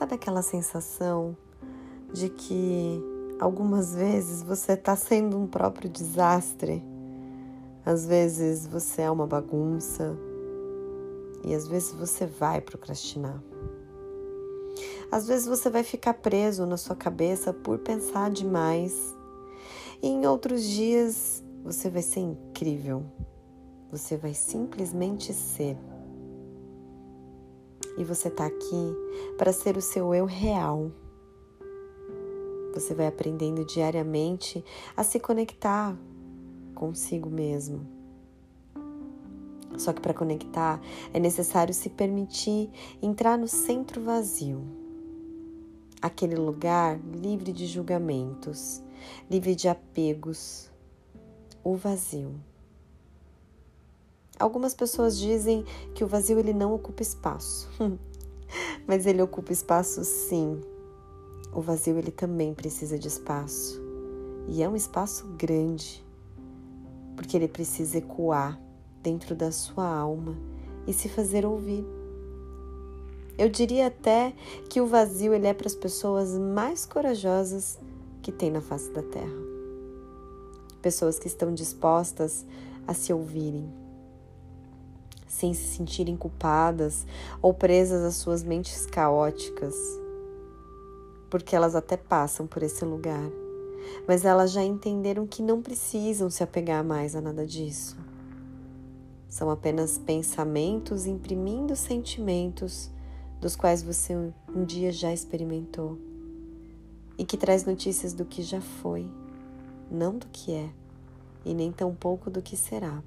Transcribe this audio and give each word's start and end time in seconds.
Sabe 0.00 0.14
aquela 0.14 0.40
sensação 0.40 1.36
de 2.10 2.30
que 2.30 3.04
algumas 3.38 3.94
vezes 3.94 4.42
você 4.42 4.72
está 4.72 4.96
sendo 4.96 5.36
um 5.36 5.46
próprio 5.46 5.90
desastre? 5.90 6.82
Às 7.84 8.06
vezes 8.06 8.66
você 8.66 9.02
é 9.02 9.10
uma 9.10 9.26
bagunça 9.26 10.16
e 11.44 11.54
às 11.54 11.68
vezes 11.68 11.92
você 11.92 12.24
vai 12.24 12.62
procrastinar. 12.62 13.44
Às 15.12 15.26
vezes 15.26 15.46
você 15.46 15.68
vai 15.68 15.82
ficar 15.82 16.14
preso 16.14 16.64
na 16.64 16.78
sua 16.78 16.96
cabeça 16.96 17.52
por 17.52 17.78
pensar 17.80 18.30
demais. 18.30 19.14
E 20.02 20.08
em 20.08 20.26
outros 20.26 20.62
dias 20.62 21.44
você 21.62 21.90
vai 21.90 22.00
ser 22.00 22.20
incrível. 22.20 23.04
Você 23.92 24.16
vai 24.16 24.32
simplesmente 24.32 25.34
ser. 25.34 25.76
E 28.00 28.04
você 28.04 28.28
está 28.28 28.46
aqui 28.46 28.96
para 29.36 29.52
ser 29.52 29.76
o 29.76 29.82
seu 29.82 30.14
eu 30.14 30.24
real. 30.24 30.90
Você 32.72 32.94
vai 32.94 33.06
aprendendo 33.06 33.62
diariamente 33.62 34.64
a 34.96 35.04
se 35.04 35.20
conectar 35.20 35.94
consigo 36.74 37.28
mesmo. 37.28 37.86
Só 39.76 39.92
que 39.92 40.00
para 40.00 40.14
conectar 40.14 40.80
é 41.12 41.20
necessário 41.20 41.74
se 41.74 41.90
permitir 41.90 42.70
entrar 43.02 43.36
no 43.36 43.46
centro 43.46 44.00
vazio 44.00 44.62
aquele 46.00 46.36
lugar 46.36 46.98
livre 47.12 47.52
de 47.52 47.66
julgamentos, 47.66 48.82
livre 49.30 49.54
de 49.54 49.68
apegos, 49.68 50.70
o 51.62 51.76
vazio. 51.76 52.34
Algumas 54.40 54.72
pessoas 54.72 55.18
dizem 55.18 55.66
que 55.94 56.02
o 56.02 56.06
vazio 56.06 56.38
ele 56.38 56.54
não 56.54 56.72
ocupa 56.72 57.02
espaço, 57.02 57.68
mas 58.88 59.04
ele 59.04 59.20
ocupa 59.20 59.52
espaço 59.52 60.02
sim. 60.02 60.58
O 61.52 61.60
vazio 61.60 61.98
ele 61.98 62.10
também 62.10 62.54
precisa 62.54 62.98
de 62.98 63.06
espaço 63.06 63.78
e 64.48 64.62
é 64.62 64.68
um 64.68 64.74
espaço 64.74 65.26
grande, 65.36 66.02
porque 67.16 67.36
ele 67.36 67.48
precisa 67.48 67.98
ecoar 67.98 68.58
dentro 69.02 69.34
da 69.34 69.52
sua 69.52 69.86
alma 69.86 70.34
e 70.86 70.94
se 70.94 71.10
fazer 71.10 71.44
ouvir. 71.44 71.84
Eu 73.36 73.50
diria 73.50 73.88
até 73.88 74.32
que 74.70 74.80
o 74.80 74.86
vazio 74.86 75.34
ele 75.34 75.48
é 75.48 75.52
para 75.52 75.66
as 75.66 75.74
pessoas 75.74 76.38
mais 76.38 76.86
corajosas 76.86 77.78
que 78.22 78.32
tem 78.32 78.50
na 78.50 78.62
face 78.62 78.90
da 78.90 79.02
terra. 79.02 79.50
Pessoas 80.80 81.18
que 81.18 81.26
estão 81.26 81.52
dispostas 81.52 82.46
a 82.86 82.94
se 82.94 83.12
ouvirem, 83.12 83.70
sem 85.30 85.54
se 85.54 85.76
sentirem 85.76 86.16
culpadas 86.16 87.06
ou 87.40 87.54
presas 87.54 88.02
às 88.02 88.16
suas 88.16 88.42
mentes 88.42 88.84
caóticas, 88.84 89.76
porque 91.30 91.54
elas 91.54 91.76
até 91.76 91.96
passam 91.96 92.48
por 92.48 92.64
esse 92.64 92.84
lugar, 92.84 93.30
mas 94.08 94.24
elas 94.24 94.50
já 94.50 94.64
entenderam 94.64 95.28
que 95.28 95.40
não 95.40 95.62
precisam 95.62 96.28
se 96.28 96.42
apegar 96.42 96.84
mais 96.84 97.14
a 97.14 97.20
nada 97.20 97.46
disso. 97.46 97.96
São 99.28 99.48
apenas 99.48 99.98
pensamentos 99.98 101.06
imprimindo 101.06 101.76
sentimentos 101.76 102.90
dos 103.40 103.54
quais 103.54 103.84
você 103.84 104.16
um 104.52 104.64
dia 104.64 104.90
já 104.90 105.12
experimentou 105.12 105.96
e 107.16 107.24
que 107.24 107.36
traz 107.36 107.64
notícias 107.64 108.12
do 108.12 108.24
que 108.24 108.42
já 108.42 108.60
foi, 108.60 109.08
não 109.88 110.18
do 110.18 110.26
que 110.26 110.52
é, 110.52 110.70
e 111.44 111.54
nem 111.54 111.70
tampouco 111.70 112.28
do 112.28 112.42
que 112.42 112.56
será. 112.56 113.00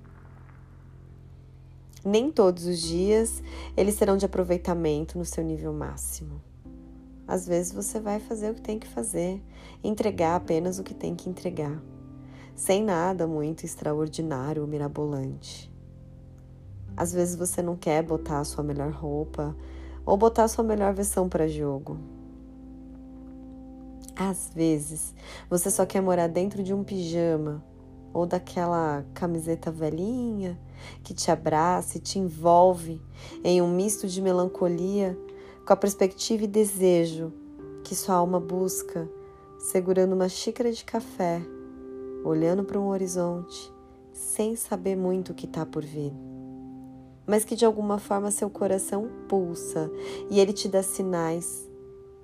Nem 2.05 2.29
todos 2.29 2.65
os 2.65 2.81
dias 2.81 3.41
eles 3.77 3.95
serão 3.95 4.17
de 4.17 4.25
aproveitamento 4.25 5.17
no 5.17 5.23
seu 5.23 5.43
nível 5.43 5.71
máximo. 5.71 6.41
Às 7.25 7.47
vezes 7.47 7.71
você 7.71 7.99
vai 7.99 8.19
fazer 8.19 8.51
o 8.51 8.55
que 8.55 8.61
tem 8.61 8.77
que 8.77 8.87
fazer, 8.87 9.41
entregar 9.81 10.36
apenas 10.36 10.77
o 10.77 10.83
que 10.83 10.93
tem 10.93 11.15
que 11.15 11.30
entregar, 11.30 11.81
sem 12.53 12.83
nada 12.83 13.25
muito 13.25 13.65
extraordinário 13.65 14.61
ou 14.61 14.67
mirabolante. 14.67 15.71
Às 16.95 17.13
vezes 17.13 17.36
você 17.37 17.61
não 17.61 17.77
quer 17.77 18.03
botar 18.03 18.39
a 18.39 18.43
sua 18.43 18.63
melhor 18.63 18.92
roupa 18.92 19.55
ou 20.05 20.17
botar 20.17 20.43
a 20.43 20.47
sua 20.49 20.63
melhor 20.63 20.93
versão 20.93 21.30
para 21.30 21.47
jogo. 21.47 21.97
Às 24.15 24.52
vezes 24.53 25.15
você 25.49 25.71
só 25.71 25.86
quer 25.86 26.02
morar 26.02 26.27
dentro 26.27 26.61
de 26.61 26.73
um 26.73 26.83
pijama 26.83 27.63
ou 28.13 28.25
daquela 28.25 29.05
camiseta 29.13 29.71
velhinha 29.71 30.59
que 31.03 31.13
te 31.13 31.31
abraça 31.31 31.97
e 31.97 32.01
te 32.01 32.19
envolve 32.19 33.01
em 33.43 33.61
um 33.61 33.73
misto 33.73 34.07
de 34.07 34.21
melancolia 34.21 35.17
com 35.65 35.73
a 35.73 35.77
perspectiva 35.77 36.43
e 36.43 36.47
desejo 36.47 37.33
que 37.83 37.95
sua 37.95 38.15
alma 38.15 38.39
busca, 38.39 39.09
segurando 39.57 40.13
uma 40.13 40.29
xícara 40.29 40.71
de 40.71 40.83
café, 40.83 41.41
olhando 42.23 42.63
para 42.63 42.79
um 42.79 42.87
horizonte, 42.87 43.71
sem 44.11 44.55
saber 44.55 44.95
muito 44.95 45.31
o 45.31 45.35
que 45.35 45.45
está 45.45 45.65
por 45.65 45.83
vir. 45.83 46.13
Mas 47.25 47.45
que 47.45 47.55
de 47.55 47.65
alguma 47.65 47.97
forma 47.97 48.31
seu 48.31 48.49
coração 48.49 49.09
pulsa 49.27 49.89
e 50.30 50.39
ele 50.39 50.53
te 50.53 50.67
dá 50.67 50.83
sinais 50.83 51.69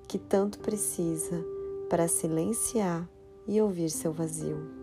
que 0.06 0.18
tanto 0.18 0.58
precisa 0.58 1.44
para 1.88 2.08
silenciar 2.08 3.08
e 3.46 3.60
ouvir 3.60 3.90
seu 3.90 4.12
vazio. 4.12 4.79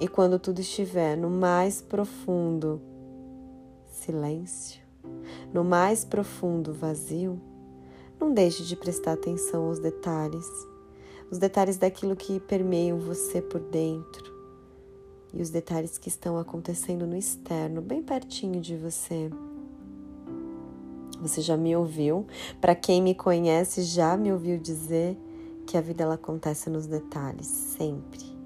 E 0.00 0.06
quando 0.06 0.38
tudo 0.38 0.60
estiver 0.60 1.16
no 1.16 1.28
mais 1.28 1.82
profundo 1.82 2.80
silêncio, 3.90 4.80
no 5.52 5.64
mais 5.64 6.04
profundo 6.04 6.72
vazio, 6.72 7.40
não 8.20 8.32
deixe 8.32 8.64
de 8.64 8.76
prestar 8.76 9.12
atenção 9.12 9.66
aos 9.66 9.78
detalhes, 9.78 10.46
os 11.30 11.38
detalhes 11.38 11.76
daquilo 11.76 12.14
que 12.14 12.38
permeiam 12.40 12.98
você 12.98 13.42
por 13.42 13.60
dentro 13.60 14.38
e 15.34 15.42
os 15.42 15.50
detalhes 15.50 15.98
que 15.98 16.08
estão 16.08 16.38
acontecendo 16.38 17.06
no 17.06 17.16
externo, 17.16 17.82
bem 17.82 18.02
pertinho 18.02 18.60
de 18.60 18.76
você. 18.76 19.30
Você 21.20 21.40
já 21.40 21.56
me 21.56 21.74
ouviu? 21.74 22.26
Para 22.60 22.74
quem 22.74 23.02
me 23.02 23.14
conhece, 23.14 23.82
já 23.82 24.16
me 24.16 24.32
ouviu 24.32 24.58
dizer 24.58 25.18
que 25.66 25.76
a 25.76 25.80
vida 25.80 26.04
ela 26.04 26.14
acontece 26.14 26.70
nos 26.70 26.86
detalhes, 26.86 27.46
sempre. 27.46 28.37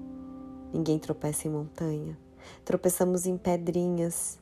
Ninguém 0.73 0.97
tropeça 0.97 1.47
em 1.47 1.51
montanha. 1.51 2.17
Tropeçamos 2.65 3.27
em 3.27 3.37
pedrinhas, 3.37 4.39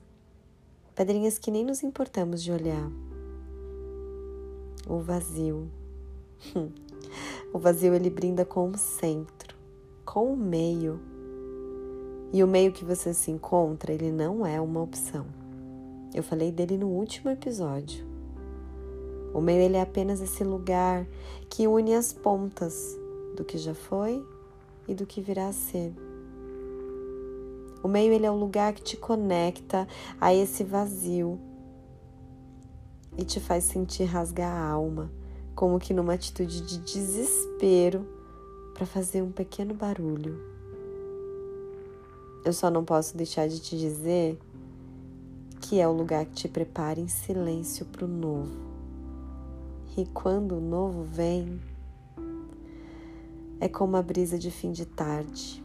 pedrinhas 0.96 1.38
que 1.38 1.52
nem 1.52 1.66
nos 1.66 1.84
importamos 1.84 2.42
de 2.42 2.54
olhar. 2.54 2.90
O 4.88 5.00
vazio. 5.00 5.70
o 7.54 7.60
vazio 7.60 7.94
ele 7.94 8.10
brinda 8.10 8.46
com 8.46 8.70
o 8.70 8.78
centro, 8.78 9.56
com 10.06 10.32
o 10.32 10.38
meio. 10.38 11.02
E 12.32 12.42
o 12.42 12.48
meio 12.48 12.72
que 12.72 12.86
você 12.86 13.14
se 13.14 13.30
encontra, 13.30 13.92
ele 13.92 14.10
não 14.10 14.46
é 14.46 14.60
uma 14.62 14.82
opção. 14.82 15.26
Eu 16.14 16.24
falei 16.24 16.50
dele 16.50 16.78
no 16.78 16.88
último 16.88 17.30
episódio. 17.30 18.06
O 19.34 19.42
meio 19.42 19.62
ele 19.62 19.76
é 19.76 19.82
apenas 19.82 20.22
esse 20.22 20.46
lugar 20.46 21.06
que 21.50 21.68
une 21.68 21.94
as 21.94 22.14
pontas 22.14 22.98
do 23.36 23.44
que 23.44 23.58
já 23.58 23.74
foi 23.74 24.26
e 24.88 24.96
do 24.96 25.06
que 25.06 25.22
virá 25.22 25.48
a 25.48 25.54
ser. 25.54 25.94
O 27.84 27.88
meio 27.88 28.14
ele 28.14 28.26
é 28.26 28.32
o 28.32 28.36
lugar 28.36 28.74
que 28.74 28.84
te 28.84 28.96
conecta 28.96 29.88
a 30.20 30.34
esse 30.34 30.64
vazio 30.64 31.40
e 33.18 33.24
te 33.24 33.40
faz 33.40 33.64
sentir 33.64 34.04
rasgar 34.04 34.52
a 34.52 34.68
alma, 34.68 35.12
como 35.56 35.80
que 35.80 35.94
numa 35.94 36.14
atitude 36.14 36.62
de 36.62 36.78
desespero 36.78 38.08
para 38.74 38.86
fazer 38.86 39.24
um 39.24 39.32
pequeno 39.32 39.74
barulho. 39.74 40.40
Eu 42.46 42.54
só 42.54 42.70
não 42.70 42.86
posso 42.86 43.18
deixar 43.18 43.48
de 43.48 43.60
te 43.60 43.78
dizer 43.78 44.40
que 45.60 45.80
é 45.80 45.88
o 45.88 45.92
lugar 45.92 46.26
que 46.26 46.34
te 46.34 46.48
prepara 46.48 47.00
em 47.00 47.08
silêncio 47.08 47.86
para 47.86 48.06
o 48.06 48.08
novo. 48.08 48.72
E 49.98 50.06
quando 50.08 50.56
o 50.56 50.62
novo 50.62 51.04
vem, 51.04 51.60
é 53.60 53.68
como 53.68 53.98
a 53.98 54.02
brisa 54.02 54.38
de 54.38 54.50
fim 54.50 54.72
de 54.72 54.86
tarde 54.86 55.64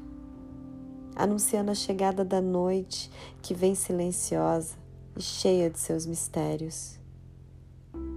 anunciando 1.17 1.71
a 1.71 1.75
chegada 1.75 2.25
da 2.25 2.41
noite 2.41 3.11
que 3.41 3.55
vem 3.55 3.75
silenciosa 3.75 4.77
e 5.17 5.23
cheia 5.23 5.71
de 5.71 5.79
seus 5.79 6.07
mistérios. 6.07 7.01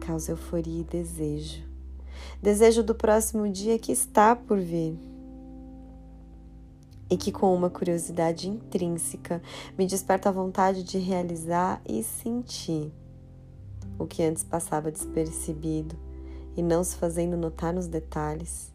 Causa 0.01 0.33
euforia 0.33 0.81
e 0.81 0.83
desejo. 0.83 1.63
Desejo 2.41 2.83
do 2.83 2.93
próximo 2.93 3.49
dia 3.49 3.79
que 3.79 3.91
está 3.91 4.35
por 4.35 4.59
vir. 4.59 4.99
E 7.09 7.17
que, 7.17 7.31
com 7.31 7.55
uma 7.55 7.69
curiosidade 7.69 8.47
intrínseca, 8.47 9.41
me 9.77 9.87
desperta 9.87 10.29
a 10.29 10.31
vontade 10.31 10.83
de 10.83 10.99
realizar 10.99 11.81
e 11.87 12.03
sentir 12.03 12.93
o 13.97 14.05
que 14.05 14.21
antes 14.21 14.43
passava 14.43 14.91
despercebido 14.91 15.95
e 16.55 16.61
não 16.61 16.83
se 16.83 16.95
fazendo 16.97 17.35
notar 17.35 17.73
nos 17.73 17.87
detalhes, 17.87 18.71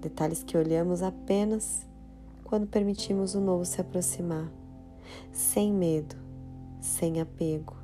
detalhes 0.00 0.42
que 0.42 0.56
olhamos 0.56 1.02
apenas 1.02 1.86
quando 2.44 2.66
permitimos 2.66 3.34
o 3.34 3.40
novo 3.40 3.64
se 3.64 3.80
aproximar, 3.80 4.52
sem 5.32 5.72
medo, 5.72 6.14
sem 6.80 7.20
apego, 7.20 7.74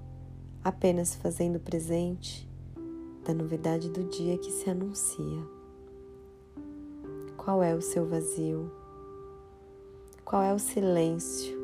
apenas 0.62 1.14
fazendo 1.14 1.58
presente 1.58 2.48
da 3.24 3.32
novidade 3.32 3.88
do 3.88 4.04
dia 4.04 4.36
que 4.36 4.52
se 4.52 4.68
anuncia. 4.68 5.42
Qual 7.36 7.62
é 7.62 7.74
o 7.74 7.80
seu 7.80 8.06
vazio? 8.06 8.70
Qual 10.24 10.42
é 10.42 10.52
o 10.52 10.58
silêncio 10.58 11.58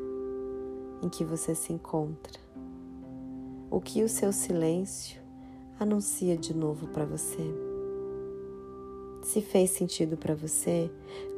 em 1.03 1.07
que 1.07 1.23
você 1.23 1.53
se 1.53 1.71
encontra? 1.71 2.39
O 3.69 3.79
que 3.79 4.03
o 4.03 4.09
seu 4.09 4.33
silêncio 4.33 5.21
anuncia 5.79 6.35
de 6.35 6.53
novo 6.53 6.87
para 6.87 7.05
você? 7.05 7.45
Se 9.21 9.41
fez 9.41 9.71
sentido 9.71 10.17
para 10.17 10.33
você, 10.33 10.89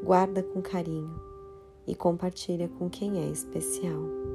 guarda 0.03 0.41
com 0.41 0.61
carinho 0.61 1.28
e 1.89 1.95
compartilha 1.95 2.69
com 2.77 2.87
quem 2.87 3.19
é 3.23 3.31
especial. 3.31 4.28